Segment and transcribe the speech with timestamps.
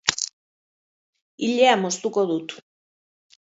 [1.49, 2.59] ilea moztuko dut